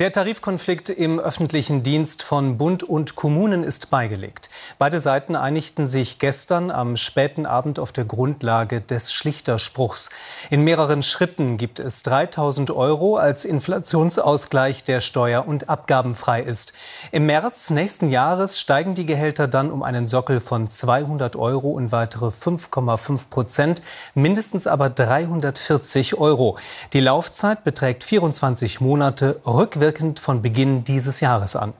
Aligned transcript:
Der 0.00 0.12
Tarifkonflikt 0.12 0.88
im 0.88 1.20
öffentlichen 1.20 1.82
Dienst 1.82 2.22
von 2.22 2.56
Bund 2.56 2.82
und 2.82 3.16
Kommunen 3.16 3.62
ist 3.62 3.90
beigelegt. 3.90 4.48
Beide 4.78 4.98
Seiten 4.98 5.36
einigten 5.36 5.88
sich 5.88 6.18
gestern 6.18 6.70
am 6.70 6.96
späten 6.96 7.44
Abend 7.44 7.78
auf 7.78 7.92
der 7.92 8.06
Grundlage 8.06 8.80
des 8.80 9.12
Schlichterspruchs. 9.12 10.08
In 10.48 10.64
mehreren 10.64 11.02
Schritten 11.02 11.58
gibt 11.58 11.80
es 11.80 12.02
3000 12.02 12.70
Euro 12.70 13.16
als 13.16 13.44
Inflationsausgleich, 13.44 14.84
der 14.84 15.02
steuer- 15.02 15.46
und 15.46 15.68
abgabenfrei 15.68 16.40
ist. 16.40 16.72
Im 17.12 17.26
März 17.26 17.68
nächsten 17.68 18.08
Jahres 18.08 18.58
steigen 18.58 18.94
die 18.94 19.04
Gehälter 19.04 19.48
dann 19.48 19.70
um 19.70 19.82
einen 19.82 20.06
Sockel 20.06 20.40
von 20.40 20.70
200 20.70 21.36
Euro 21.36 21.72
und 21.72 21.92
weitere 21.92 22.28
5,5 22.28 23.28
Prozent, 23.28 23.82
mindestens 24.14 24.66
aber 24.66 24.88
340 24.88 26.16
Euro. 26.16 26.56
Die 26.94 27.00
Laufzeit 27.00 27.64
beträgt 27.64 28.02
24 28.02 28.80
Monate, 28.80 29.42
rückwirkend 29.44 29.89
rückwirkend 29.90 30.20
von 30.20 30.40
Beginn 30.40 30.84
dieses 30.84 31.20
Jahres 31.20 31.56
an. 31.56 31.74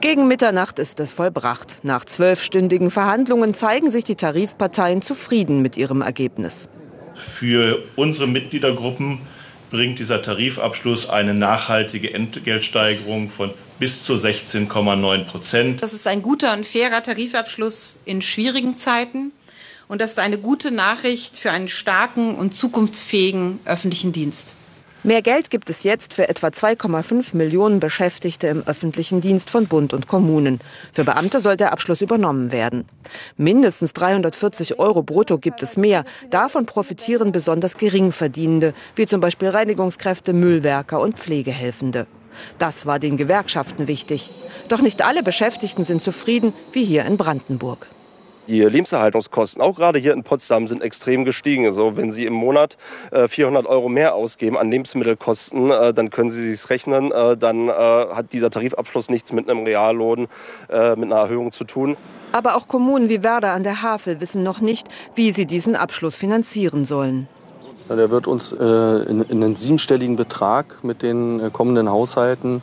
Gegen 0.00 0.28
Mitternacht 0.28 0.78
ist 0.78 1.00
es 1.00 1.12
vollbracht. 1.12 1.80
Nach 1.82 2.04
zwölfstündigen 2.04 2.90
Verhandlungen 2.90 3.54
zeigen 3.54 3.90
sich 3.90 4.04
die 4.04 4.14
Tarifparteien 4.14 5.02
zufrieden 5.02 5.60
mit 5.62 5.76
ihrem 5.76 6.00
Ergebnis. 6.00 6.68
Für 7.14 7.82
unsere 7.96 8.26
Mitgliedergruppen 8.26 9.20
bringt 9.70 9.98
dieser 9.98 10.22
Tarifabschluss 10.22 11.10
eine 11.10 11.34
nachhaltige 11.34 12.14
Entgeltsteigerung 12.14 13.30
von 13.30 13.52
bis 13.78 14.04
zu 14.04 14.14
16,9 14.14 15.24
Prozent. 15.24 15.82
Das 15.82 15.92
ist 15.92 16.06
ein 16.06 16.22
guter 16.22 16.52
und 16.52 16.66
fairer 16.66 17.02
Tarifabschluss 17.02 18.00
in 18.04 18.22
schwierigen 18.22 18.76
Zeiten. 18.76 19.32
Und 19.88 20.00
das 20.00 20.12
ist 20.12 20.18
eine 20.18 20.38
gute 20.38 20.70
Nachricht 20.70 21.36
für 21.36 21.50
einen 21.50 21.68
starken 21.68 22.36
und 22.36 22.56
zukunftsfähigen 22.56 23.58
öffentlichen 23.64 24.12
Dienst. 24.12 24.54
Mehr 25.02 25.22
Geld 25.22 25.48
gibt 25.48 25.70
es 25.70 25.82
jetzt 25.82 26.12
für 26.12 26.28
etwa 26.28 26.48
2,5 26.48 27.34
Millionen 27.34 27.80
Beschäftigte 27.80 28.48
im 28.48 28.62
öffentlichen 28.66 29.22
Dienst 29.22 29.48
von 29.48 29.66
Bund 29.66 29.94
und 29.94 30.08
Kommunen. 30.08 30.60
Für 30.92 31.04
Beamte 31.04 31.40
soll 31.40 31.56
der 31.56 31.72
Abschluss 31.72 32.02
übernommen 32.02 32.52
werden. 32.52 32.84
Mindestens 33.38 33.94
340 33.94 34.78
Euro 34.78 35.02
brutto 35.02 35.38
gibt 35.38 35.62
es 35.62 35.78
mehr. 35.78 36.04
Davon 36.28 36.66
profitieren 36.66 37.32
besonders 37.32 37.78
Geringverdienende, 37.78 38.74
wie 38.94 39.06
zum 39.06 39.22
Beispiel 39.22 39.48
Reinigungskräfte, 39.48 40.34
Müllwerker 40.34 41.00
und 41.00 41.18
Pflegehelfende. 41.18 42.06
Das 42.58 42.84
war 42.84 42.98
den 42.98 43.16
Gewerkschaften 43.16 43.88
wichtig. 43.88 44.30
Doch 44.68 44.82
nicht 44.82 45.02
alle 45.02 45.22
Beschäftigten 45.22 45.86
sind 45.86 46.02
zufrieden, 46.02 46.52
wie 46.72 46.84
hier 46.84 47.06
in 47.06 47.16
Brandenburg. 47.16 47.88
Die 48.48 48.62
Lebenserhaltungskosten, 48.62 49.62
auch 49.62 49.76
gerade 49.76 49.98
hier 49.98 50.12
in 50.12 50.24
Potsdam, 50.24 50.66
sind 50.66 50.82
extrem 50.82 51.24
gestiegen. 51.24 51.66
Also 51.66 51.96
wenn 51.96 52.10
Sie 52.10 52.26
im 52.26 52.32
Monat 52.32 52.76
400 53.28 53.64
äh, 53.64 53.68
Euro 53.68 53.88
mehr 53.88 54.14
ausgeben 54.14 54.56
an 54.56 54.70
Lebensmittelkosten, 54.70 55.70
äh, 55.70 55.94
dann 55.94 56.10
können 56.10 56.30
Sie 56.30 56.52
sich 56.52 56.68
rechnen. 56.70 57.12
Äh, 57.12 57.36
dann 57.36 57.70
hat 57.70 58.32
dieser 58.32 58.50
Tarifabschluss 58.50 59.08
nichts 59.08 59.32
mit 59.32 59.48
einem 59.48 59.64
Reallohn, 59.64 60.28
mit 60.68 60.72
einer 60.72 61.16
Erhöhung 61.16 61.52
zu 61.52 61.64
tun. 61.64 61.96
Aber 62.32 62.56
auch 62.56 62.68
Kommunen 62.68 63.08
wie 63.08 63.22
Werder 63.22 63.52
an 63.52 63.62
der 63.62 63.82
Havel 63.82 64.20
wissen 64.20 64.42
noch 64.42 64.60
nicht, 64.60 64.88
wie 65.14 65.30
sie 65.30 65.46
diesen 65.46 65.76
Abschluss 65.76 66.16
finanzieren 66.16 66.84
sollen. 66.84 67.28
Der 67.88 68.10
wird 68.10 68.26
uns 68.26 68.52
in, 68.52 69.24
einen 69.30 69.56
siebenstelligen 69.56 70.16
Betrag 70.16 70.82
mit 70.82 71.02
den 71.02 71.52
kommenden 71.52 71.90
Haushalten 71.90 72.62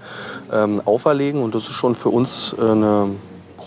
ähm, 0.52 0.81
auferlegen. 0.86 1.42
Und 1.42 1.55
das 1.55 1.64
ist 1.64 1.73
schon 1.73 1.95
für 1.95 2.09
uns 2.09 2.55
eine 2.59 3.09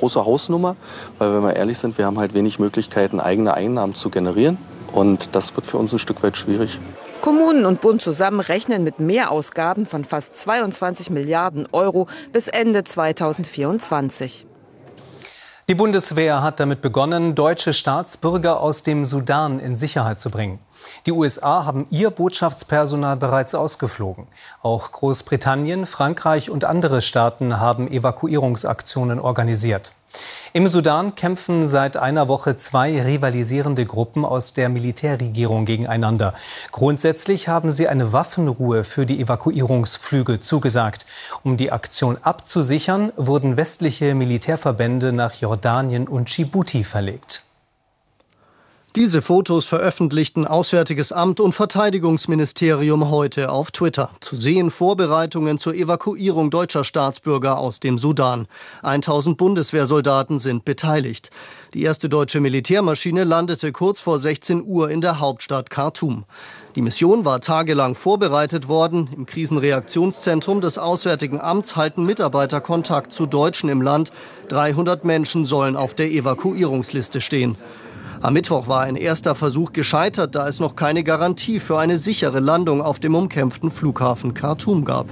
große 0.00 0.24
Hausnummer, 0.24 0.76
weil 1.18 1.32
wenn 1.32 1.42
wir 1.42 1.54
ehrlich 1.54 1.78
sind, 1.78 1.96
wir 1.96 2.06
haben 2.06 2.18
halt 2.18 2.34
wenig 2.34 2.58
Möglichkeiten, 2.58 3.20
eigene 3.20 3.54
Einnahmen 3.54 3.94
zu 3.94 4.10
generieren. 4.10 4.58
Und 4.92 5.34
das 5.36 5.54
wird 5.54 5.66
für 5.66 5.78
uns 5.78 5.92
ein 5.92 5.98
Stück 6.00 6.22
weit 6.22 6.36
schwierig. 6.36 6.80
Kommunen 7.20 7.66
und 7.66 7.80
Bund 7.80 8.02
zusammen 8.02 8.40
rechnen 8.40 8.82
mit 8.82 8.98
Mehrausgaben 8.98 9.84
von 9.84 10.04
fast 10.04 10.36
22 10.36 11.10
Milliarden 11.10 11.68
Euro 11.70 12.08
bis 12.32 12.48
Ende 12.48 12.82
2024. 12.82 14.46
Die 15.70 15.76
Bundeswehr 15.76 16.42
hat 16.42 16.58
damit 16.58 16.82
begonnen, 16.82 17.36
deutsche 17.36 17.72
Staatsbürger 17.72 18.58
aus 18.58 18.82
dem 18.82 19.04
Sudan 19.04 19.60
in 19.60 19.76
Sicherheit 19.76 20.18
zu 20.18 20.28
bringen. 20.28 20.58
Die 21.06 21.12
USA 21.12 21.64
haben 21.64 21.86
ihr 21.90 22.10
Botschaftspersonal 22.10 23.16
bereits 23.16 23.54
ausgeflogen. 23.54 24.26
Auch 24.62 24.90
Großbritannien, 24.90 25.86
Frankreich 25.86 26.50
und 26.50 26.64
andere 26.64 27.02
Staaten 27.02 27.60
haben 27.60 27.86
Evakuierungsaktionen 27.86 29.20
organisiert. 29.20 29.92
Im 30.52 30.66
Sudan 30.66 31.14
kämpfen 31.14 31.68
seit 31.68 31.96
einer 31.96 32.26
Woche 32.26 32.56
zwei 32.56 33.00
rivalisierende 33.00 33.86
Gruppen 33.86 34.24
aus 34.24 34.52
der 34.52 34.68
Militärregierung 34.68 35.64
gegeneinander. 35.64 36.34
Grundsätzlich 36.72 37.46
haben 37.46 37.72
sie 37.72 37.86
eine 37.86 38.12
Waffenruhe 38.12 38.82
für 38.82 39.06
die 39.06 39.20
Evakuierungsflüge 39.20 40.40
zugesagt. 40.40 41.06
Um 41.44 41.56
die 41.56 41.70
Aktion 41.70 42.18
abzusichern, 42.20 43.12
wurden 43.16 43.56
westliche 43.56 44.14
Militärverbände 44.16 45.12
nach 45.12 45.34
Jordanien 45.34 46.08
und 46.08 46.36
Djibouti 46.36 46.82
verlegt. 46.82 47.44
Diese 48.96 49.22
Fotos 49.22 49.66
veröffentlichten 49.66 50.48
Auswärtiges 50.48 51.12
Amt 51.12 51.38
und 51.38 51.52
Verteidigungsministerium 51.52 53.08
heute 53.08 53.52
auf 53.52 53.70
Twitter. 53.70 54.10
Zu 54.20 54.34
sehen 54.34 54.72
Vorbereitungen 54.72 55.58
zur 55.58 55.76
Evakuierung 55.76 56.50
deutscher 56.50 56.82
Staatsbürger 56.82 57.58
aus 57.58 57.78
dem 57.78 57.98
Sudan. 57.98 58.48
1000 58.82 59.36
Bundeswehrsoldaten 59.36 60.40
sind 60.40 60.64
beteiligt. 60.64 61.30
Die 61.72 61.84
erste 61.84 62.08
deutsche 62.08 62.40
Militärmaschine 62.40 63.22
landete 63.22 63.70
kurz 63.70 64.00
vor 64.00 64.18
16 64.18 64.64
Uhr 64.64 64.90
in 64.90 65.00
der 65.00 65.20
Hauptstadt 65.20 65.70
Khartoum. 65.70 66.24
Die 66.74 66.82
Mission 66.82 67.24
war 67.24 67.40
tagelang 67.40 67.94
vorbereitet 67.94 68.66
worden. 68.66 69.08
Im 69.14 69.24
Krisenreaktionszentrum 69.24 70.60
des 70.60 70.78
Auswärtigen 70.78 71.40
Amts 71.40 71.76
halten 71.76 72.04
Mitarbeiter 72.04 72.60
Kontakt 72.60 73.12
zu 73.12 73.26
Deutschen 73.26 73.68
im 73.68 73.82
Land. 73.82 74.10
300 74.48 75.04
Menschen 75.04 75.46
sollen 75.46 75.76
auf 75.76 75.94
der 75.94 76.10
Evakuierungsliste 76.10 77.20
stehen. 77.20 77.56
Am 78.22 78.34
Mittwoch 78.34 78.68
war 78.68 78.82
ein 78.82 78.96
erster 78.96 79.34
Versuch 79.34 79.72
gescheitert, 79.72 80.34
da 80.34 80.46
es 80.46 80.60
noch 80.60 80.76
keine 80.76 81.02
Garantie 81.02 81.58
für 81.58 81.78
eine 81.78 81.96
sichere 81.96 82.40
Landung 82.40 82.82
auf 82.82 83.00
dem 83.00 83.14
umkämpften 83.14 83.70
Flughafen 83.70 84.34
Khartoum 84.34 84.84
gab. 84.84 85.08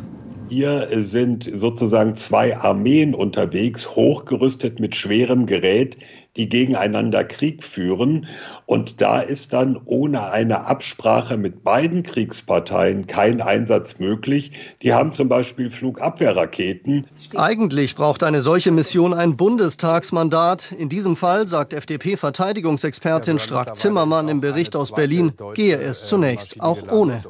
Hier 0.50 0.88
sind 0.92 1.50
sozusagen 1.54 2.16
zwei 2.16 2.58
Armeen 2.58 3.14
unterwegs, 3.14 3.96
hochgerüstet 3.96 4.78
mit 4.78 4.94
schwerem 4.94 5.46
Gerät, 5.46 5.96
die 6.38 6.49
gegeneinander 6.49 7.25
Krieg 7.25 7.65
führen. 7.65 8.26
Und 8.65 9.00
da 9.00 9.21
ist 9.21 9.53
dann 9.53 9.81
ohne 9.84 10.31
eine 10.31 10.66
Absprache 10.66 11.37
mit 11.37 11.65
beiden 11.65 12.03
Kriegsparteien 12.03 13.06
kein 13.06 13.41
Einsatz 13.41 13.99
möglich. 13.99 14.53
Die 14.82 14.94
haben 14.94 15.12
zum 15.12 15.28
Beispiel 15.28 15.71
Flugabwehrraketen. 15.71 17.06
Eigentlich 17.34 17.97
braucht 17.97 18.22
eine 18.22 18.41
solche 18.41 18.71
Mission 18.71 19.12
ein 19.12 19.37
Bundestagsmandat. 19.37 20.72
In 20.72 20.88
diesem 20.88 21.16
Fall, 21.16 21.47
sagt 21.47 21.72
FDP-Verteidigungsexpertin 21.72 23.38
Strack-Zimmermann 23.38 24.28
im 24.28 24.41
Bericht 24.41 24.76
aus 24.76 24.93
Berlin, 24.93 25.32
gehe 25.55 25.78
es 25.78 26.05
zunächst 26.05 26.60
auch 26.60 26.91
ohne. 26.91 27.22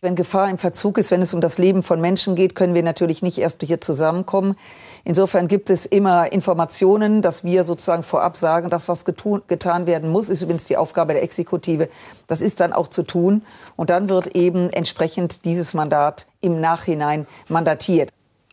Wenn 0.00 0.14
Gefahr 0.14 0.48
im 0.48 0.58
Verzug 0.58 0.98
ist, 0.98 1.10
wenn 1.10 1.22
es 1.22 1.34
um 1.34 1.40
das 1.40 1.58
Leben 1.58 1.82
von 1.82 2.00
Menschen 2.00 2.36
geht, 2.36 2.54
können 2.54 2.74
wir 2.74 2.82
natürlich 2.82 3.22
nicht 3.22 3.38
erst 3.38 3.62
hier 3.62 3.80
zusammenkommen. 3.80 4.56
Insofern 5.04 5.48
gibt 5.48 5.68
es 5.68 5.84
immer 5.84 6.30
Informationen, 6.32 7.22
dass 7.22 7.42
wir 7.42 7.64
sozusagen 7.64 8.04
vorab 8.04 8.36
sagen, 8.36 8.51
das, 8.60 8.88
was 8.88 9.04
getan 9.04 9.86
werden 9.86 10.10
muss, 10.10 10.28
ist 10.28 10.42
übrigens 10.42 10.66
die 10.66 10.76
Aufgabe 10.76 11.14
der 11.14 11.22
Exekutive. 11.22 11.88
Das 12.26 12.42
ist 12.42 12.60
dann 12.60 12.72
auch 12.72 12.88
zu 12.88 13.02
tun. 13.02 13.42
Und 13.76 13.90
dann 13.90 14.08
wird 14.08 14.28
eben 14.36 14.70
entsprechend 14.70 15.44
dieses 15.44 15.74
Mandat 15.74 16.26
im 16.40 16.60
Nachhinein 16.60 17.26
mandatiert. 17.48 18.10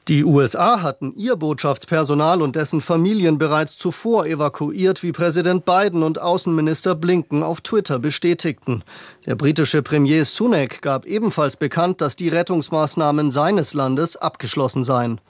Die 0.10 0.24
USA 0.24 0.82
hatten 0.82 1.14
ihr 1.16 1.36
Botschaftspersonal 1.36 2.42
und 2.42 2.56
dessen 2.56 2.82
Familien 2.82 3.38
bereits 3.38 3.78
zuvor 3.78 4.26
evakuiert, 4.26 5.04
wie 5.04 5.12
Präsident 5.12 5.66
Biden 5.66 6.02
und 6.02 6.20
Außenminister 6.20 6.96
Blinken 6.96 7.44
auf 7.44 7.62
Twitter 7.62 8.00
bestätigten. 8.00 8.84
Der 9.28 9.36
britische 9.36 9.84
Premier 9.84 10.26
Sunak 10.26 10.82
gab 10.82 11.06
ebenfalls 11.06 11.58
bekannt, 11.58 12.02
dass 12.02 12.16
die 12.16 12.30
Rettungsmaßnahmen 12.30 13.30
seines 13.30 13.76
Landes 13.76 14.18
abgeschlossen 14.18 14.84
seien. 14.84 15.22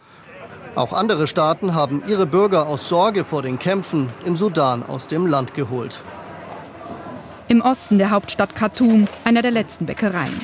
Auch 0.76 0.94
andere 0.94 1.28
Staaten 1.28 1.74
haben 1.74 2.04
ihre 2.08 2.26
Bürger 2.26 2.68
aus 2.68 2.88
Sorge 2.88 3.26
vor 3.26 3.42
den 3.42 3.60
Kämpfen 3.60 4.10
im 4.26 4.38
Sudan 4.38 4.84
aus 4.84 5.08
dem 5.08 5.26
Land 5.26 5.54
geholt. 5.54 6.00
Im 7.48 7.62
Osten 7.62 7.98
der 7.98 8.12
Hauptstadt 8.12 8.56
Khartoum, 8.56 9.08
einer 9.24 9.42
der 9.42 9.52
letzten 9.52 9.88
Bäckereien. 9.88 10.40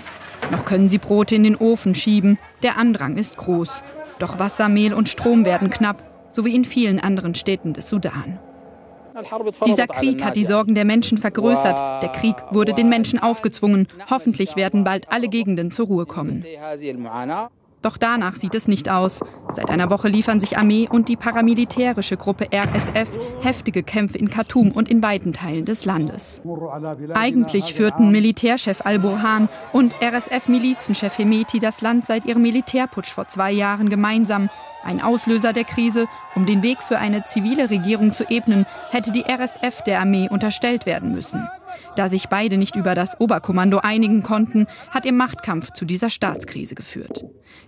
Noch 0.52 0.66
können 0.66 0.90
sie 0.90 0.98
Brote 0.98 1.36
in 1.36 1.44
den 1.44 1.56
Ofen 1.56 1.96
schieben. 1.96 2.40
Der 2.64 2.78
Andrang 2.78 3.18
ist 3.18 3.38
groß. 3.38 3.84
Doch 4.20 4.40
Wasser, 4.40 4.70
Mehl 4.70 4.94
und 4.94 5.10
Strom 5.10 5.46
werden 5.46 5.70
knapp, 5.70 6.04
so 6.32 6.46
wie 6.46 6.56
in 6.56 6.66
vielen 6.66 7.00
anderen 7.00 7.36
Städten 7.36 7.74
des 7.74 7.90
Sudan. 7.90 8.40
Dieser 9.66 9.88
Krieg 9.88 10.24
hat 10.24 10.36
die 10.36 10.44
Sorgen 10.44 10.76
der 10.76 10.84
Menschen 10.84 11.18
vergrößert. 11.18 12.04
Der 12.04 12.10
Krieg 12.10 12.36
wurde 12.52 12.74
den 12.74 12.90
Menschen 12.90 13.20
aufgezwungen. 13.20 13.88
Hoffentlich 14.10 14.56
werden 14.56 14.84
bald 14.84 15.12
alle 15.12 15.30
Gegenden 15.30 15.72
zur 15.72 15.88
Ruhe 15.88 16.06
kommen. 16.06 16.44
Doch 17.86 17.98
danach 17.98 18.34
sieht 18.34 18.56
es 18.56 18.68
nicht 18.68 18.90
aus. 18.90 19.20
Seit 19.52 19.70
einer 19.70 19.92
Woche 19.92 20.08
liefern 20.08 20.40
sich 20.40 20.58
Armee 20.58 20.90
und 20.92 21.08
die 21.08 21.16
paramilitärische 21.16 22.18
Gruppe 22.18 22.48
RSF 22.52 23.12
heftige 23.42 23.84
Kämpfe 23.84 24.18
in 24.18 24.28
Khartoum 24.28 24.72
und 24.72 24.90
in 24.90 25.04
weiten 25.04 25.34
Teilen 25.34 25.66
des 25.66 25.86
Landes. 25.86 26.42
Eigentlich 27.14 27.76
führten 27.76 28.10
Militärchef 28.10 28.82
al-Burhan 28.84 29.50
und 29.72 29.94
RSF-Milizenchef 30.02 31.16
Hemeti 31.20 31.60
das 31.60 31.82
Land 31.82 32.08
seit 32.08 32.26
ihrem 32.26 32.42
Militärputsch 32.42 33.12
vor 33.14 33.28
zwei 33.28 33.52
Jahren 33.52 33.88
gemeinsam. 33.88 34.50
Ein 34.86 35.02
Auslöser 35.02 35.52
der 35.52 35.64
Krise, 35.64 36.08
um 36.36 36.46
den 36.46 36.62
Weg 36.62 36.84
für 36.84 37.00
eine 37.00 37.26
zivile 37.26 37.72
Regierung 37.72 38.14
zu 38.14 38.30
ebnen, 38.30 38.66
hätte 38.92 39.12
die 39.12 39.26
RSF 39.26 39.82
der 39.82 40.00
Armee 40.00 40.30
unterstellt 40.30 40.86
werden 40.86 41.12
müssen. 41.12 41.48
Da 41.96 42.08
sich 42.08 42.30
beide 42.30 42.58
nicht 42.58 42.76
über 42.76 42.94
das 42.94 43.20
Oberkommando 43.20 43.80
einigen 43.80 44.22
konnten, 44.22 44.68
hat 44.92 45.06
ihr 45.06 45.14
Machtkampf 45.14 45.72
zu 45.72 45.86
dieser 45.86 46.10
Staatskrise 46.10 46.76
geführt. 46.76 47.26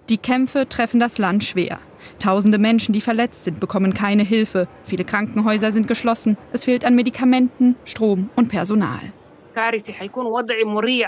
Die 0.09 0.17
Kämpfe 0.17 0.69
treffen 0.69 0.99
das 0.99 1.17
Land 1.17 1.43
schwer. 1.43 1.79
Tausende 2.19 2.59
Menschen, 2.59 2.93
die 2.93 3.01
verletzt 3.01 3.45
sind, 3.45 3.59
bekommen 3.59 3.93
keine 3.93 4.23
Hilfe. 4.23 4.67
Viele 4.83 5.03
Krankenhäuser 5.03 5.71
sind 5.71 5.87
geschlossen. 5.87 6.37
Es 6.53 6.65
fehlt 6.65 6.85
an 6.85 6.95
Medikamenten, 6.95 7.75
Strom 7.83 8.29
und 8.35 8.49
Personal. 8.49 8.99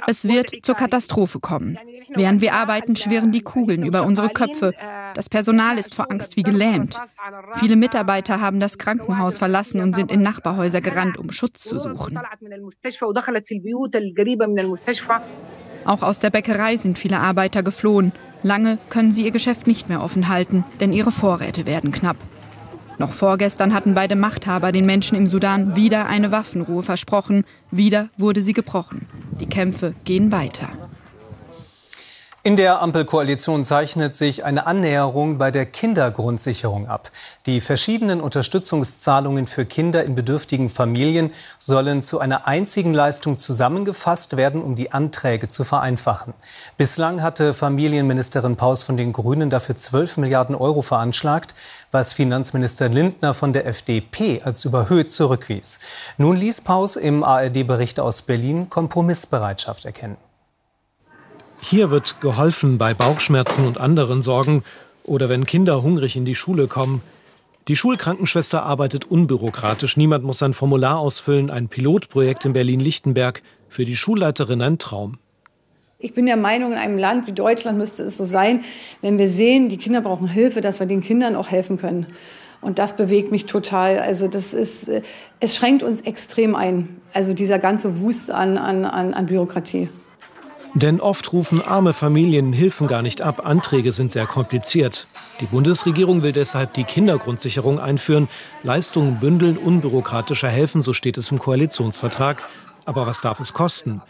Es 0.07 0.27
wird 0.27 0.51
zur 0.63 0.75
Katastrophe 0.75 1.39
kommen. 1.39 1.77
Während 2.09 2.41
wir 2.41 2.53
arbeiten, 2.53 2.95
schwirren 2.95 3.31
die 3.31 3.41
Kugeln 3.41 3.83
über 3.83 4.03
unsere 4.03 4.29
Köpfe. 4.29 4.73
Das 5.13 5.29
Personal 5.29 5.77
ist 5.77 5.95
vor 5.95 6.11
Angst 6.11 6.37
wie 6.37 6.43
gelähmt. 6.43 6.99
Viele 7.55 7.75
Mitarbeiter 7.75 8.41
haben 8.41 8.59
das 8.59 8.77
Krankenhaus 8.77 9.37
verlassen 9.37 9.81
und 9.81 9.95
sind 9.95 10.11
in 10.11 10.21
Nachbarhäuser 10.21 10.81
gerannt, 10.81 11.17
um 11.17 11.31
Schutz 11.31 11.63
zu 11.63 11.79
suchen. 11.79 12.19
Auch 15.85 16.03
aus 16.03 16.19
der 16.19 16.29
Bäckerei 16.29 16.75
sind 16.75 16.99
viele 16.99 17.19
Arbeiter 17.19 17.63
geflohen. 17.63 18.11
Lange 18.43 18.77
können 18.89 19.11
sie 19.11 19.25
ihr 19.25 19.31
Geschäft 19.31 19.67
nicht 19.67 19.89
mehr 19.89 20.01
offen 20.01 20.29
halten, 20.29 20.63
denn 20.79 20.93
ihre 20.93 21.11
Vorräte 21.11 21.65
werden 21.65 21.91
knapp. 21.91 22.17
Noch 22.99 23.13
vorgestern 23.13 23.73
hatten 23.73 23.93
beide 23.93 24.17
Machthaber 24.17 24.73
den 24.73 24.85
Menschen 24.85 25.17
im 25.17 25.25
Sudan 25.25 25.77
wieder 25.77 26.07
eine 26.07 26.33
Waffenruhe 26.33 26.83
versprochen. 26.83 27.45
Wieder 27.71 28.09
wurde 28.17 28.41
sie 28.41 28.51
gebrochen. 28.51 29.07
Die 29.39 29.45
Kämpfe 29.47 29.95
gehen 30.03 30.33
weiter. 30.33 30.67
In 32.41 32.55
der 32.55 32.81
Ampelkoalition 32.81 33.65
zeichnet 33.65 34.15
sich 34.15 34.45
eine 34.45 34.65
Annäherung 34.65 35.37
bei 35.37 35.51
der 35.51 35.65
Kindergrundsicherung 35.65 36.87
ab. 36.87 37.11
Die 37.45 37.59
verschiedenen 37.59 38.21
Unterstützungszahlungen 38.21 39.45
für 39.45 39.65
Kinder 39.65 40.05
in 40.05 40.15
bedürftigen 40.15 40.69
Familien 40.69 41.33
sollen 41.59 42.01
zu 42.01 42.19
einer 42.19 42.47
einzigen 42.47 42.93
Leistung 42.93 43.39
zusammengefasst 43.39 44.37
werden, 44.37 44.61
um 44.61 44.77
die 44.77 44.93
Anträge 44.93 45.49
zu 45.49 45.65
vereinfachen. 45.65 46.33
Bislang 46.77 47.21
hatte 47.21 47.53
Familienministerin 47.53 48.55
Paus 48.55 48.83
von 48.83 48.95
den 48.95 49.11
Grünen 49.11 49.49
dafür 49.49 49.75
12 49.75 50.15
Milliarden 50.15 50.55
Euro 50.55 50.81
veranschlagt, 50.81 51.55
was 51.91 52.13
Finanzminister 52.13 52.87
Lindner 52.87 53.33
von 53.33 53.51
der 53.51 53.67
FDP 53.67 54.41
als 54.45 54.63
überhöht 54.63 55.11
zurückwies. 55.11 55.81
Nun 56.17 56.37
ließ 56.37 56.61
Paus 56.61 56.95
im 56.95 57.25
ARD-Bericht 57.25 57.99
aus 57.99 58.21
Berlin 58.21 58.69
Kompromissbereitschaft 58.69 59.83
erkennen. 59.83 60.28
Hier 61.61 61.91
wird 61.91 62.21
geholfen 62.21 62.77
bei 62.77 62.93
Bauchschmerzen 62.93 63.65
und 63.65 63.79
anderen 63.79 64.21
Sorgen 64.21 64.63
oder 65.03 65.29
wenn 65.29 65.45
Kinder 65.45 65.83
hungrig 65.83 66.15
in 66.15 66.25
die 66.25 66.35
Schule 66.35 66.67
kommen. 66.67 67.01
Die 67.67 67.75
Schulkrankenschwester 67.75 68.63
arbeitet 68.63 69.05
unbürokratisch. 69.05 69.97
Niemand 69.97 70.23
muss 70.23 70.41
ein 70.41 70.53
Formular 70.53 70.97
ausfüllen. 70.97 71.51
Ein 71.51 71.67
Pilotprojekt 71.67 72.45
in 72.45 72.53
Berlin-Lichtenberg. 72.53 73.43
Für 73.67 73.85
die 73.85 73.95
Schulleiterin 73.95 74.61
ein 74.61 74.79
Traum. 74.79 75.19
Ich 75.99 76.13
bin 76.13 76.25
der 76.25 76.37
Meinung, 76.37 76.71
in 76.71 76.77
einem 76.77 76.97
Land 76.97 77.27
wie 77.27 77.33
Deutschland 77.33 77.77
müsste 77.77 78.03
es 78.03 78.17
so 78.17 78.23
sein, 78.23 78.63
wenn 79.01 79.19
wir 79.19 79.27
sehen, 79.27 79.67
die 79.67 79.77
Kinder 79.77 79.99
brauchen 79.99 80.29
Hilfe, 80.29 80.61
dass 80.61 80.79
wir 80.79 80.87
den 80.87 81.01
Kindern 81.01 81.35
auch 81.35 81.49
helfen 81.49 81.77
können. 81.77 82.07
Und 82.61 82.79
das 82.79 82.95
bewegt 82.95 83.31
mich 83.31 83.45
total. 83.45 83.99
Also 83.99 84.27
das 84.27 84.53
ist, 84.53 84.89
es 85.39 85.55
schränkt 85.55 85.83
uns 85.83 86.01
extrem 86.01 86.55
ein. 86.55 87.01
Also 87.13 87.33
dieser 87.33 87.59
ganze 87.59 87.99
Wust 87.99 88.31
an, 88.31 88.57
an, 88.57 88.85
an 88.85 89.25
Bürokratie. 89.25 89.89
Denn 90.75 91.01
oft 91.01 91.33
rufen 91.33 91.61
arme 91.61 91.93
Familien 91.93 92.53
Hilfen 92.53 92.87
gar 92.87 93.01
nicht 93.01 93.21
ab. 93.21 93.45
Anträge 93.45 93.91
sind 93.91 94.11
sehr 94.11 94.27
kompliziert. 94.27 95.07
Die 95.41 95.45
Bundesregierung 95.45 96.21
will 96.21 96.31
deshalb 96.31 96.73
die 96.75 96.83
Kindergrundsicherung 96.83 97.79
einführen, 97.79 98.29
Leistungen 98.63 99.19
bündeln, 99.19 99.57
unbürokratischer 99.57 100.47
helfen, 100.47 100.81
so 100.81 100.93
steht 100.93 101.17
es 101.17 101.31
im 101.31 101.39
Koalitionsvertrag. 101.39 102.47
Aber 102.85 103.07
was 103.07 103.21
darf 103.21 103.39
es 103.39 103.53
kosten? 103.53 104.01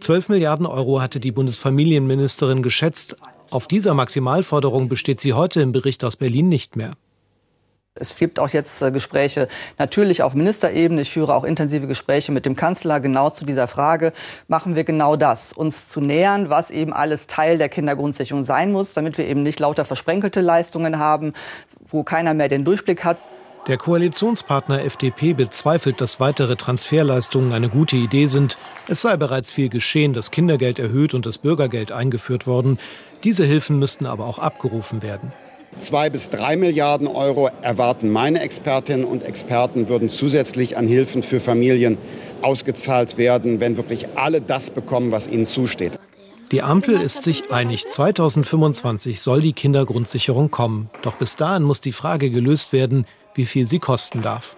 12 0.00 0.30
Milliarden 0.30 0.66
Euro 0.66 1.00
hatte 1.00 1.20
die 1.20 1.32
Bundesfamilienministerin 1.32 2.62
geschätzt. 2.62 3.16
Auf 3.50 3.68
dieser 3.68 3.94
Maximalforderung 3.94 4.88
besteht 4.88 5.20
sie 5.20 5.34
heute 5.34 5.60
im 5.60 5.72
Bericht 5.72 6.04
aus 6.04 6.16
Berlin 6.16 6.48
nicht 6.48 6.76
mehr. 6.76 6.92
Es 7.96 8.14
gibt 8.14 8.38
auch 8.38 8.50
jetzt 8.50 8.80
äh, 8.82 8.92
Gespräche 8.92 9.48
natürlich 9.76 10.22
auf 10.22 10.34
Ministerebene. 10.34 11.02
Ich 11.02 11.10
führe 11.10 11.34
auch 11.34 11.42
intensive 11.42 11.88
Gespräche 11.88 12.30
mit 12.30 12.46
dem 12.46 12.54
Kanzler 12.54 13.00
genau 13.00 13.30
zu 13.30 13.44
dieser 13.44 13.66
Frage. 13.66 14.12
Machen 14.46 14.76
wir 14.76 14.84
genau 14.84 15.16
das, 15.16 15.52
uns 15.52 15.88
zu 15.88 16.00
nähern, 16.00 16.50
was 16.50 16.70
eben 16.70 16.92
alles 16.92 17.26
Teil 17.26 17.58
der 17.58 17.68
Kindergrundsicherung 17.68 18.44
sein 18.44 18.70
muss, 18.70 18.92
damit 18.92 19.18
wir 19.18 19.26
eben 19.26 19.42
nicht 19.42 19.58
lauter 19.58 19.84
versprenkelte 19.84 20.40
Leistungen 20.40 21.00
haben, 21.00 21.32
wo 21.84 22.04
keiner 22.04 22.32
mehr 22.32 22.48
den 22.48 22.64
Durchblick 22.64 23.02
hat. 23.02 23.18
Der 23.66 23.76
Koalitionspartner 23.76 24.84
FDP 24.84 25.32
bezweifelt, 25.32 26.00
dass 26.00 26.20
weitere 26.20 26.54
Transferleistungen 26.54 27.52
eine 27.52 27.68
gute 27.68 27.96
Idee 27.96 28.28
sind. 28.28 28.56
Es 28.86 29.02
sei 29.02 29.16
bereits 29.16 29.52
viel 29.52 29.68
geschehen, 29.68 30.12
das 30.12 30.30
Kindergeld 30.30 30.78
erhöht 30.78 31.12
und 31.12 31.26
das 31.26 31.38
Bürgergeld 31.38 31.90
eingeführt 31.90 32.46
worden. 32.46 32.78
Diese 33.24 33.44
Hilfen 33.44 33.80
müssten 33.80 34.06
aber 34.06 34.26
auch 34.26 34.38
abgerufen 34.38 35.02
werden. 35.02 35.32
Zwei 35.78 36.10
bis 36.10 36.28
drei 36.30 36.56
Milliarden 36.56 37.06
Euro 37.06 37.48
erwarten 37.62 38.10
meine 38.10 38.40
Expertinnen 38.40 39.04
und 39.04 39.22
Experten, 39.22 39.88
würden 39.88 40.10
zusätzlich 40.10 40.76
an 40.76 40.86
Hilfen 40.86 41.22
für 41.22 41.40
Familien 41.40 41.96
ausgezahlt 42.42 43.18
werden, 43.18 43.60
wenn 43.60 43.76
wirklich 43.76 44.06
alle 44.16 44.40
das 44.40 44.70
bekommen, 44.70 45.12
was 45.12 45.26
ihnen 45.26 45.46
zusteht. 45.46 45.98
Die 46.50 46.62
Ampel 46.62 47.00
ist 47.00 47.22
sich 47.22 47.52
einig, 47.52 47.86
2025 47.86 49.20
soll 49.20 49.40
die 49.40 49.52
Kindergrundsicherung 49.52 50.50
kommen. 50.50 50.90
Doch 51.02 51.14
bis 51.16 51.36
dahin 51.36 51.62
muss 51.62 51.80
die 51.80 51.92
Frage 51.92 52.30
gelöst 52.30 52.72
werden, 52.72 53.06
wie 53.34 53.46
viel 53.46 53.68
sie 53.68 53.78
kosten 53.78 54.20
darf. 54.20 54.56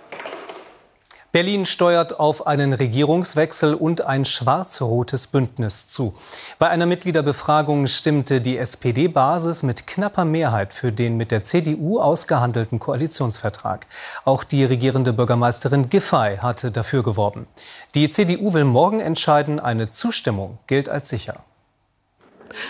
Berlin 1.33 1.65
steuert 1.65 2.21
auf 2.21 2.47
einen 2.47 2.75
Regierungswechsel 2.75 3.73
und 3.73 4.03
ein 4.03 4.27
schwarz-rotes 4.27 5.29
Bündnis 5.29 5.89
zu. 5.89 6.15
Bei 6.59 6.69
einer 6.69 6.85
Mitgliederbefragung 6.85 7.87
stimmte 7.87 8.43
die 8.43 8.59
SPD-Basis 8.59 9.63
mit 9.63 9.87
knapper 9.87 10.27
Mehrheit 10.27 10.75
für 10.75 10.93
den 10.93 11.17
mit 11.17 11.31
der 11.31 11.43
CDU 11.43 12.01
ausgehandelten 12.01 12.79
Koalitionsvertrag. 12.79 13.87
Auch 14.27 14.45
die 14.45 14.63
regierende 14.63 15.15
Bürgermeisterin 15.15 15.89
Giffey 15.89 16.37
hatte 16.37 16.71
dafür 16.71 17.03
geworben. 17.03 17.47
Die 17.95 18.11
CDU 18.11 18.53
will 18.53 18.65
morgen 18.65 19.01
entscheiden, 19.01 19.59
eine 19.59 19.89
Zustimmung 19.89 20.59
gilt 20.67 20.91
als 20.91 21.09
sicher. 21.09 21.43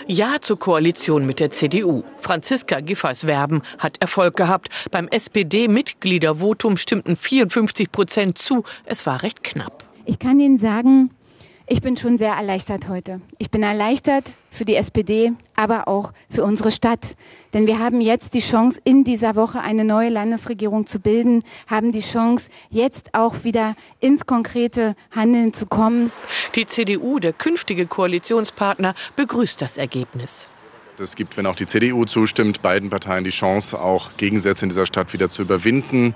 Ja 0.07 0.37
zur 0.41 0.59
Koalition 0.59 1.25
mit 1.25 1.39
der 1.39 1.49
CDU. 1.49 2.03
Franziska 2.21 2.79
Giffers 2.79 3.27
Werben 3.27 3.61
hat 3.77 4.01
Erfolg 4.01 4.35
gehabt. 4.35 4.69
Beim 4.91 5.07
SPD-Mitgliedervotum 5.07 6.77
stimmten 6.77 7.15
54 7.15 7.91
Prozent 7.91 8.37
zu. 8.37 8.63
Es 8.85 9.05
war 9.05 9.23
recht 9.23 9.43
knapp. 9.43 9.83
Ich 10.05 10.19
kann 10.19 10.39
Ihnen 10.39 10.57
sagen, 10.57 11.11
ich 11.67 11.81
bin 11.81 11.95
schon 11.95 12.17
sehr 12.17 12.33
erleichtert 12.33 12.89
heute. 12.89 13.21
Ich 13.37 13.49
bin 13.49 13.63
erleichtert 13.63 14.33
für 14.53 14.65
die 14.65 14.75
SPD, 14.75 15.33
aber 15.55 15.87
auch 15.87 16.13
für 16.29 16.43
unsere 16.43 16.71
Stadt. 16.71 17.15
Denn 17.53 17.67
wir 17.67 17.79
haben 17.79 17.99
jetzt 17.99 18.33
die 18.33 18.39
Chance, 18.39 18.79
in 18.83 19.03
dieser 19.03 19.35
Woche 19.35 19.59
eine 19.59 19.83
neue 19.83 20.09
Landesregierung 20.09 20.85
zu 20.85 20.99
bilden, 20.99 21.43
haben 21.67 21.91
die 21.91 22.01
Chance, 22.01 22.49
jetzt 22.69 23.13
auch 23.13 23.43
wieder 23.43 23.75
ins 23.99 24.25
konkrete 24.25 24.95
Handeln 25.11 25.53
zu 25.53 25.65
kommen. 25.65 26.11
Die 26.55 26.65
CDU, 26.65 27.19
der 27.19 27.33
künftige 27.33 27.85
Koalitionspartner, 27.87 28.95
begrüßt 29.15 29.61
das 29.61 29.77
Ergebnis. 29.77 30.47
Es 30.99 31.15
gibt, 31.15 31.37
wenn 31.37 31.47
auch 31.47 31.55
die 31.55 31.65
CDU 31.65 32.05
zustimmt, 32.05 32.61
beiden 32.61 32.89
Parteien 32.89 33.23
die 33.23 33.31
Chance, 33.31 33.79
auch 33.79 34.15
Gegensätze 34.17 34.65
in 34.65 34.69
dieser 34.69 34.85
Stadt 34.85 35.11
wieder 35.11 35.29
zu 35.29 35.41
überwinden. 35.41 36.13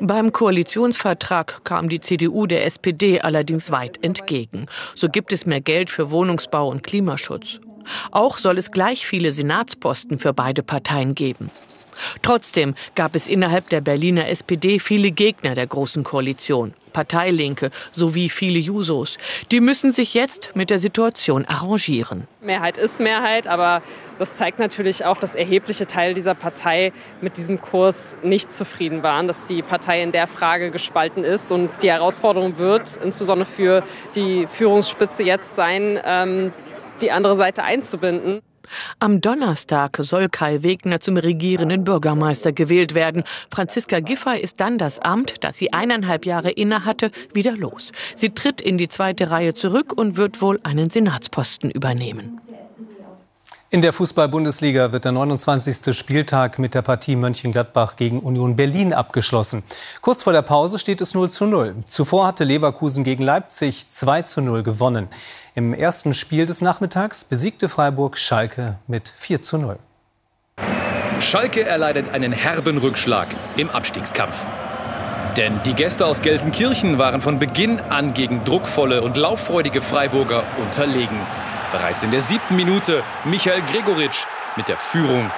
Beim 0.00 0.32
Koalitionsvertrag 0.32 1.64
kam 1.64 1.88
die 1.88 2.00
CDU 2.00 2.46
der 2.46 2.64
SPD 2.64 3.20
allerdings 3.20 3.70
weit 3.70 4.02
entgegen. 4.02 4.66
So 4.94 5.08
gibt 5.08 5.32
es 5.32 5.46
mehr 5.46 5.60
Geld 5.60 5.90
für 5.90 6.10
Wohnungsbau 6.10 6.68
und 6.68 6.82
Klimaschutz. 6.82 7.60
Auch 8.10 8.38
soll 8.38 8.58
es 8.58 8.70
gleich 8.70 9.06
viele 9.06 9.32
Senatsposten 9.32 10.18
für 10.18 10.32
beide 10.32 10.62
Parteien 10.62 11.14
geben. 11.14 11.50
Trotzdem 12.22 12.74
gab 12.94 13.16
es 13.16 13.26
innerhalb 13.26 13.68
der 13.70 13.80
Berliner 13.80 14.28
SPD 14.28 14.78
viele 14.78 15.10
Gegner 15.10 15.54
der 15.54 15.66
Großen 15.66 16.04
Koalition, 16.04 16.74
Parteilinke 16.92 17.70
sowie 17.92 18.28
viele 18.28 18.58
Jusos. 18.58 19.18
Die 19.50 19.60
müssen 19.60 19.92
sich 19.92 20.14
jetzt 20.14 20.52
mit 20.54 20.70
der 20.70 20.78
Situation 20.78 21.44
arrangieren. 21.44 22.28
Mehrheit 22.40 22.78
ist 22.78 23.00
Mehrheit, 23.00 23.46
aber 23.46 23.82
Das 24.18 24.34
zeigt 24.34 24.58
natürlich 24.58 25.04
auch, 25.04 25.16
dass 25.16 25.34
erhebliche 25.34 25.86
Teile 25.86 26.14
dieser 26.14 26.34
Partei 26.34 26.92
mit 27.20 27.36
diesem 27.36 27.60
Kurs 27.60 27.96
nicht 28.22 28.52
zufrieden 28.52 29.02
waren, 29.02 29.28
dass 29.28 29.46
die 29.46 29.62
Partei 29.62 30.02
in 30.02 30.12
der 30.12 30.26
Frage 30.26 30.70
gespalten 30.70 31.24
ist. 31.24 31.52
Und 31.52 31.70
die 31.82 31.90
Herausforderung 31.90 32.58
wird 32.58 32.98
insbesondere 33.02 33.48
für 33.48 33.84
die 34.14 34.46
Führungsspitze 34.46 35.22
jetzt 35.22 35.54
sein, 35.54 36.00
ähm, 36.04 36.52
die 37.00 37.12
andere 37.12 37.36
Seite 37.36 37.62
einzubinden. 37.62 38.40
Am 38.98 39.20
Donnerstag 39.20 39.98
soll 40.00 40.28
Kai 40.28 40.62
Wegner 40.62 41.00
zum 41.00 41.16
regierenden 41.16 41.84
Bürgermeister 41.84 42.52
gewählt 42.52 42.94
werden. 42.94 43.24
Franziska 43.50 44.00
Giffey 44.00 44.38
ist 44.40 44.60
dann 44.60 44.76
das 44.78 44.98
Amt, 44.98 45.44
das 45.44 45.56
sie 45.56 45.72
eineinhalb 45.72 46.26
Jahre 46.26 46.50
innehatte, 46.50 47.10
wieder 47.32 47.52
los. 47.52 47.92
Sie 48.14 48.30
tritt 48.30 48.60
in 48.60 48.76
die 48.76 48.88
zweite 48.88 49.30
Reihe 49.30 49.54
zurück 49.54 49.92
und 49.96 50.16
wird 50.16 50.42
wohl 50.42 50.60
einen 50.64 50.90
Senatsposten 50.90 51.70
übernehmen. 51.70 52.40
In 53.70 53.82
der 53.82 53.92
Fußball-Bundesliga 53.92 54.92
wird 54.92 55.04
der 55.04 55.12
29. 55.12 55.94
Spieltag 55.94 56.58
mit 56.58 56.72
der 56.72 56.80
Partie 56.80 57.16
Mönchengladbach 57.16 57.96
gegen 57.96 58.20
Union 58.20 58.56
Berlin 58.56 58.94
abgeschlossen. 58.94 59.62
Kurz 60.00 60.22
vor 60.22 60.32
der 60.32 60.40
Pause 60.40 60.78
steht 60.78 61.02
es 61.02 61.12
0 61.12 61.30
zu 61.30 61.44
0. 61.44 61.74
Zuvor 61.84 62.26
hatte 62.26 62.44
Leverkusen 62.44 63.04
gegen 63.04 63.22
Leipzig 63.22 63.90
2 63.90 64.22
zu 64.22 64.40
0 64.40 64.62
gewonnen. 64.62 65.08
Im 65.54 65.74
ersten 65.74 66.14
Spiel 66.14 66.46
des 66.46 66.62
Nachmittags 66.62 67.24
besiegte 67.24 67.68
Freiburg 67.68 68.16
Schalke 68.16 68.78
mit 68.86 69.12
4 69.18 69.42
zu 69.42 69.58
0. 69.58 69.78
Schalke 71.20 71.66
erleidet 71.66 72.14
einen 72.14 72.32
herben 72.32 72.78
Rückschlag 72.78 73.28
im 73.58 73.68
Abstiegskampf. 73.68 74.46
Denn 75.36 75.60
die 75.66 75.74
Gäste 75.74 76.06
aus 76.06 76.22
Gelsenkirchen 76.22 76.96
waren 76.96 77.20
von 77.20 77.38
Beginn 77.38 77.80
an 77.80 78.14
gegen 78.14 78.44
druckvolle 78.44 79.02
und 79.02 79.18
lauffreudige 79.18 79.82
Freiburger 79.82 80.42
unterlegen. 80.58 81.18
Bereits 81.72 82.02
in 82.02 82.10
der 82.10 82.22
siebten 82.22 82.56
Minute 82.56 83.02
Michael 83.24 83.60
Gregoritsch 83.62 84.24
mit 84.56 84.68
der 84.68 84.78
Führung 84.78 85.30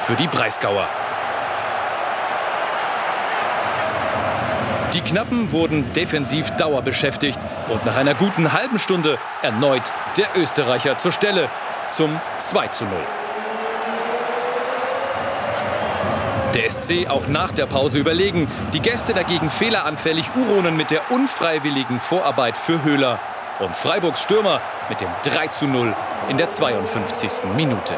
für 0.00 0.14
die 0.14 0.26
Breisgauer. 0.26 0.86
Die 4.92 5.00
Knappen 5.00 5.50
wurden 5.50 5.90
defensiv 5.94 6.50
dauerbeschäftigt 6.52 7.40
und 7.70 7.86
nach 7.86 7.96
einer 7.96 8.14
guten 8.14 8.52
halben 8.52 8.78
Stunde 8.78 9.18
erneut 9.40 9.90
der 10.18 10.26
Österreicher 10.36 10.98
zur 10.98 11.12
Stelle 11.12 11.48
zum 11.88 12.20
2 12.36 12.68
zu 12.68 12.84
0. 12.84 12.92
Der 16.52 16.68
SC 16.68 17.08
auch 17.08 17.28
nach 17.28 17.52
der 17.52 17.64
Pause 17.64 17.98
überlegen. 17.98 18.50
Die 18.74 18.80
Gäste 18.80 19.14
dagegen 19.14 19.48
fehleranfällig 19.48 20.26
Uronen 20.36 20.76
mit 20.76 20.90
der 20.90 21.10
unfreiwilligen 21.10 21.98
Vorarbeit 21.98 22.58
für 22.58 22.84
Höhler 22.84 23.18
und 23.60 23.76
Freiburgs 23.76 24.22
Stürmer 24.22 24.60
mit 24.88 25.00
dem 25.00 25.08
3 25.24 25.48
zu 25.48 25.66
0 25.66 25.94
in 26.28 26.38
der 26.38 26.50
52. 26.50 27.44
Minute. 27.54 27.94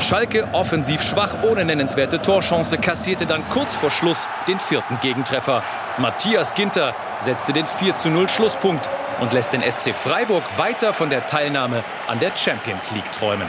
Schalke 0.00 0.46
offensiv 0.52 1.02
schwach 1.02 1.42
ohne 1.42 1.64
nennenswerte 1.64 2.20
Torchance 2.20 2.76
kassierte 2.78 3.26
dann 3.26 3.48
kurz 3.48 3.74
vor 3.74 3.90
Schluss 3.90 4.28
den 4.46 4.58
vierten 4.58 5.00
Gegentreffer. 5.00 5.62
Matthias 5.98 6.54
Ginter 6.54 6.94
setzte 7.20 7.52
den 7.54 7.66
4 7.66 7.96
zu 7.96 8.10
0 8.10 8.28
Schlusspunkt 8.28 8.88
und 9.20 9.32
lässt 9.32 9.52
den 9.52 9.62
SC 9.62 9.94
Freiburg 9.94 10.44
weiter 10.58 10.92
von 10.92 11.08
der 11.08 11.26
Teilnahme 11.26 11.82
an 12.06 12.20
der 12.20 12.36
Champions 12.36 12.90
League 12.92 13.10
träumen. 13.12 13.48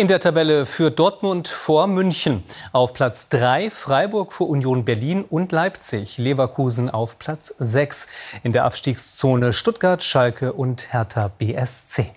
In 0.00 0.08
der 0.08 0.18
Tabelle 0.18 0.64
führt 0.64 0.98
Dortmund 0.98 1.46
vor 1.46 1.86
München. 1.86 2.42
Auf 2.72 2.94
Platz 2.94 3.28
3 3.28 3.70
Freiburg 3.70 4.32
vor 4.32 4.48
Union 4.48 4.86
Berlin 4.86 5.26
und 5.28 5.52
Leipzig. 5.52 6.16
Leverkusen 6.16 6.88
auf 6.88 7.18
Platz 7.18 7.54
6. 7.58 8.06
In 8.42 8.52
der 8.52 8.64
Abstiegszone 8.64 9.52
Stuttgart, 9.52 10.02
Schalke 10.02 10.54
und 10.54 10.90
Hertha 10.94 11.28
BSC. 11.28 12.12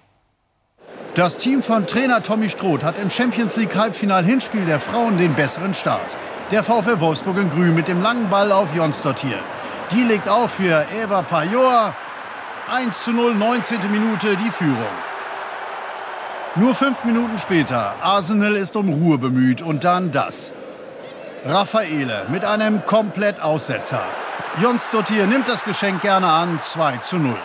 Das 1.15 1.37
Team 1.37 1.61
von 1.61 1.85
Trainer 1.85 2.23
Tommy 2.23 2.49
Stroth 2.49 2.85
hat 2.85 2.97
im 2.97 3.09
Champions 3.09 3.57
League 3.57 3.75
Halbfinal-Hinspiel 3.75 4.65
der 4.65 4.79
Frauen 4.79 5.17
den 5.17 5.35
besseren 5.35 5.75
Start. 5.75 6.15
Der 6.51 6.63
VfL 6.63 7.01
Wolfsburg 7.01 7.37
in 7.37 7.49
Grün 7.49 7.75
mit 7.75 7.89
dem 7.89 8.01
langen 8.01 8.29
Ball 8.29 8.53
auf 8.53 8.73
Jonsdottir. 8.73 9.39
Die 9.91 10.03
legt 10.03 10.29
auf 10.29 10.51
für 10.51 10.85
Eva 11.03 11.21
Pajor. 11.21 11.93
1 12.71 13.03
zu 13.03 13.11
0, 13.11 13.35
19. 13.35 13.91
Minute 13.91 14.37
die 14.37 14.51
Führung. 14.51 15.12
Nur 16.55 16.75
fünf 16.75 17.03
Minuten 17.03 17.39
später, 17.39 17.95
Arsenal 18.01 18.55
ist 18.55 18.75
um 18.75 18.87
Ruhe 18.87 19.17
bemüht 19.17 19.63
und 19.63 19.83
dann 19.83 20.11
das. 20.11 20.53
Raffaele 21.43 22.27
mit 22.29 22.45
einem 22.45 22.85
Komplettaussetzer. 22.85 24.03
Jonsdottir 24.61 25.25
nimmt 25.25 25.49
das 25.49 25.63
Geschenk 25.63 26.03
gerne 26.03 26.27
an, 26.27 26.59
2 26.61 26.97
zu 26.97 27.17
0. 27.17 27.35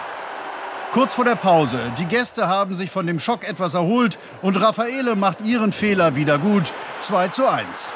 Kurz 0.92 1.14
vor 1.14 1.24
der 1.24 1.36
Pause, 1.36 1.80
die 1.96 2.04
Gäste 2.04 2.48
haben 2.48 2.74
sich 2.74 2.90
von 2.90 3.06
dem 3.06 3.18
Schock 3.18 3.48
etwas 3.48 3.72
erholt 3.72 4.18
und 4.42 4.56
Raffaele 4.56 5.16
macht 5.16 5.40
ihren 5.40 5.72
Fehler 5.72 6.14
wieder 6.14 6.38
gut, 6.38 6.74
2 7.00 7.28
zu 7.28 7.48
1. 7.48 7.90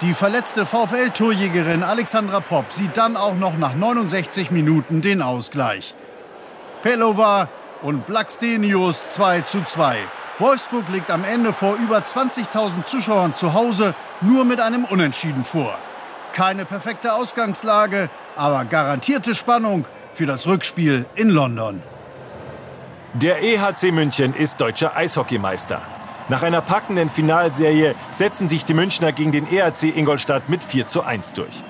Die 0.00 0.14
verletzte 0.14 0.64
VfL-Torjägerin 0.64 1.82
Alexandra 1.82 2.40
Popp 2.40 2.72
sieht 2.72 2.96
dann 2.96 3.18
auch 3.18 3.34
noch 3.34 3.58
nach 3.58 3.74
69 3.74 4.52
Minuten 4.52 5.02
den 5.02 5.20
Ausgleich. 5.20 5.94
Pelova 6.80 7.48
und 7.82 8.06
Blackstenius 8.06 9.10
2 9.10 9.42
zu 9.42 9.62
2. 9.62 9.98
Wolfsburg 10.38 10.88
liegt 10.88 11.10
am 11.10 11.24
Ende 11.24 11.52
vor 11.52 11.76
über 11.76 11.98
20.000 11.98 12.84
Zuschauern 12.84 13.34
zu 13.34 13.54
Hause 13.54 13.94
nur 14.20 14.44
mit 14.44 14.60
einem 14.60 14.84
Unentschieden 14.84 15.44
vor. 15.44 15.76
Keine 16.32 16.64
perfekte 16.64 17.12
Ausgangslage, 17.12 18.10
aber 18.36 18.64
garantierte 18.64 19.34
Spannung 19.34 19.84
für 20.12 20.26
das 20.26 20.46
Rückspiel 20.46 21.06
in 21.14 21.30
London. 21.30 21.82
Der 23.14 23.42
EHC 23.42 23.90
München 23.90 24.34
ist 24.34 24.60
deutscher 24.60 24.96
Eishockeymeister. 24.96 25.80
Nach 26.28 26.42
einer 26.42 26.60
packenden 26.60 27.08
Finalserie 27.08 27.94
setzen 28.10 28.48
sich 28.48 28.64
die 28.64 28.74
Münchner 28.74 29.12
gegen 29.12 29.32
den 29.32 29.50
EHC 29.50 29.96
Ingolstadt 29.96 30.48
mit 30.48 30.62
4 30.62 30.86
zu 30.86 31.02
1 31.02 31.32
durch. 31.32 31.64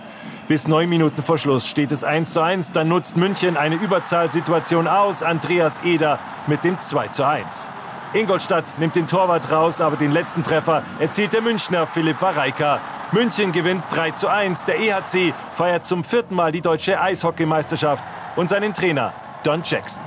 Bis 0.49 0.67
neun 0.67 0.88
Minuten 0.88 1.23
vor 1.23 1.37
Schluss 1.37 1.67
steht 1.67 1.93
es 1.93 2.05
1 2.05 2.33
zu 2.33 2.40
1. 2.40 2.73
Dann 2.73 2.88
nutzt 2.88 3.19
München 3.19 3.59
eine 3.59 3.75
Überzahlsituation 3.75 4.88
aus. 4.88 5.23
Andreas 5.23 5.85
Eder 5.85 6.19
mit 6.47 6.64
dem 6.64 6.81
2 6.81 7.09
zu 7.09 7.26
1. 7.26 7.69
Ingolstadt 8.14 8.64
nimmt 8.78 8.97
den 8.97 9.07
Torwart 9.07 9.52
raus, 9.52 9.83
aber 9.83 9.97
den 9.97 10.11
letzten 10.11 10.43
Treffer 10.43 10.83
erzielt 11.00 11.35
der 11.35 11.43
Münchner 11.43 11.87
Philipp 11.87 12.23
Wareika. 12.23 12.81
München 13.12 13.52
gewinnt 13.52 13.85
3 13.90 14.12
zu 14.12 14.28
1. 14.28 14.64
Der 14.64 14.81
EHC 14.81 15.35
feiert 15.52 15.85
zum 15.85 16.02
vierten 16.02 16.35
Mal 16.35 16.50
die 16.50 16.62
deutsche 16.62 16.99
Eishockeymeisterschaft 16.99 18.02
und 18.35 18.49
seinen 18.49 18.73
Trainer 18.73 19.12
Don 19.43 19.61
Jackson. 19.62 20.02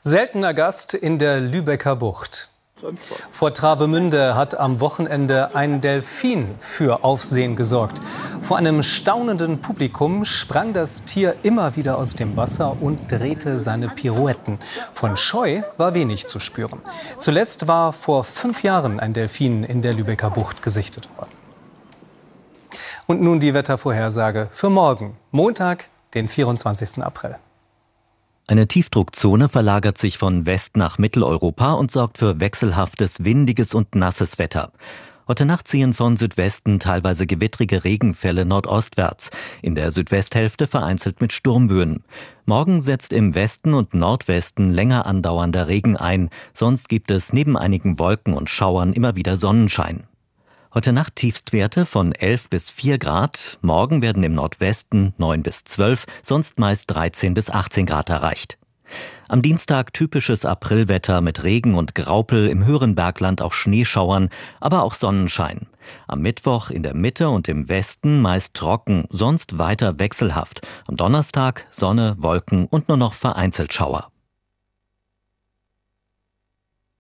Seltener 0.00 0.52
Gast 0.52 0.92
in 0.92 1.18
der 1.18 1.40
Lübecker 1.40 1.96
Bucht. 1.96 2.51
Vor 3.30 3.54
Travemünde 3.54 4.34
hat 4.34 4.58
am 4.58 4.80
Wochenende 4.80 5.54
ein 5.54 5.80
Delfin 5.80 6.54
für 6.58 7.04
Aufsehen 7.04 7.56
gesorgt. 7.56 8.00
Vor 8.40 8.56
einem 8.56 8.82
staunenden 8.82 9.60
Publikum 9.60 10.24
sprang 10.24 10.72
das 10.72 11.04
Tier 11.04 11.36
immer 11.42 11.76
wieder 11.76 11.98
aus 11.98 12.14
dem 12.14 12.36
Wasser 12.36 12.76
und 12.80 13.10
drehte 13.10 13.60
seine 13.60 13.88
Pirouetten. 13.88 14.58
Von 14.92 15.16
Scheu 15.16 15.62
war 15.76 15.94
wenig 15.94 16.26
zu 16.26 16.40
spüren. 16.40 16.80
Zuletzt 17.18 17.68
war 17.68 17.92
vor 17.92 18.24
fünf 18.24 18.62
Jahren 18.62 19.00
ein 19.00 19.12
Delfin 19.12 19.64
in 19.64 19.82
der 19.82 19.94
Lübecker 19.94 20.30
Bucht 20.30 20.62
gesichtet 20.62 21.08
worden. 21.16 21.30
Und 23.06 23.20
nun 23.20 23.40
die 23.40 23.54
Wettervorhersage 23.54 24.48
für 24.52 24.70
morgen, 24.70 25.16
Montag, 25.30 25.88
den 26.14 26.28
24. 26.28 27.02
April. 27.02 27.36
Eine 28.52 28.68
Tiefdruckzone 28.68 29.48
verlagert 29.48 29.96
sich 29.96 30.18
von 30.18 30.44
West 30.44 30.76
nach 30.76 30.98
Mitteleuropa 30.98 31.72
und 31.72 31.90
sorgt 31.90 32.18
für 32.18 32.38
wechselhaftes, 32.38 33.24
windiges 33.24 33.72
und 33.72 33.94
nasses 33.94 34.38
Wetter. 34.38 34.72
Heute 35.26 35.46
Nacht 35.46 35.68
ziehen 35.68 35.94
von 35.94 36.18
Südwesten 36.18 36.78
teilweise 36.78 37.26
gewittrige 37.26 37.82
Regenfälle 37.82 38.44
nordostwärts, 38.44 39.30
in 39.62 39.74
der 39.74 39.90
Südwesthälfte 39.90 40.66
vereinzelt 40.66 41.22
mit 41.22 41.32
Sturmböen. 41.32 42.04
Morgen 42.44 42.82
setzt 42.82 43.14
im 43.14 43.34
Westen 43.34 43.72
und 43.72 43.94
Nordwesten 43.94 44.70
länger 44.70 45.06
andauernder 45.06 45.68
Regen 45.68 45.96
ein, 45.96 46.28
sonst 46.52 46.90
gibt 46.90 47.10
es 47.10 47.32
neben 47.32 47.56
einigen 47.56 47.98
Wolken 47.98 48.34
und 48.34 48.50
Schauern 48.50 48.92
immer 48.92 49.16
wieder 49.16 49.38
Sonnenschein. 49.38 50.04
Heute 50.74 50.94
Nacht 50.94 51.16
Tiefstwerte 51.16 51.84
von 51.84 52.12
11 52.12 52.48
bis 52.48 52.70
4 52.70 52.96
Grad. 52.96 53.58
Morgen 53.60 54.00
werden 54.00 54.22
im 54.22 54.34
Nordwesten 54.34 55.12
9 55.18 55.42
bis 55.42 55.64
12, 55.64 56.06
sonst 56.22 56.58
meist 56.58 56.90
13 56.90 57.34
bis 57.34 57.50
18 57.50 57.84
Grad 57.84 58.08
erreicht. 58.08 58.56
Am 59.28 59.42
Dienstag 59.42 59.92
typisches 59.92 60.46
Aprilwetter 60.46 61.20
mit 61.20 61.42
Regen 61.42 61.74
und 61.74 61.94
Graupel, 61.94 62.48
im 62.48 62.64
höheren 62.64 62.94
Bergland 62.94 63.42
auch 63.42 63.52
Schneeschauern, 63.52 64.30
aber 64.60 64.82
auch 64.82 64.94
Sonnenschein. 64.94 65.66
Am 66.08 66.22
Mittwoch 66.22 66.70
in 66.70 66.82
der 66.82 66.94
Mitte 66.94 67.28
und 67.28 67.48
im 67.48 67.68
Westen 67.68 68.22
meist 68.22 68.54
trocken, 68.54 69.04
sonst 69.10 69.58
weiter 69.58 69.98
wechselhaft. 69.98 70.66
Am 70.86 70.96
Donnerstag 70.96 71.66
Sonne, 71.68 72.14
Wolken 72.16 72.64
und 72.64 72.88
nur 72.88 72.96
noch 72.96 73.12
vereinzelt 73.12 73.74
Schauer. 73.74 74.11